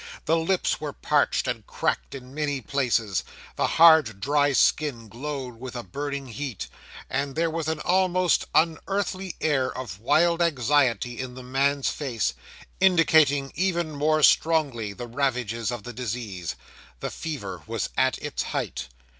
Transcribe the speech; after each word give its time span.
The 0.25 0.35
lips 0.39 0.81
were 0.81 0.93
parched, 0.93 1.47
and 1.47 1.63
cracked 1.67 2.15
in 2.15 2.33
many 2.33 2.59
places; 2.59 3.23
the 3.55 3.67
hard, 3.77 4.19
dry 4.19 4.51
skin 4.51 5.07
glowed 5.09 5.59
with 5.59 5.75
a 5.75 5.83
burning 5.83 6.25
heat; 6.29 6.69
and 7.07 7.35
there 7.35 7.51
was 7.51 7.67
an 7.67 7.79
almost 7.81 8.47
unearthly 8.55 9.35
air 9.39 9.71
of 9.71 9.99
wild 9.99 10.41
anxiety 10.41 11.19
in 11.19 11.35
the 11.35 11.43
man's 11.43 11.89
face, 11.91 12.33
indicating 12.79 13.51
even 13.53 13.91
more 13.91 14.23
strongly 14.23 14.91
the 14.91 15.05
ravages 15.05 15.69
of 15.69 15.83
the 15.83 15.93
disease. 15.93 16.55
The 16.99 17.11
fever 17.11 17.61
was 17.67 17.89
at 17.95 18.17
its 18.23 18.41
height. 18.41 18.87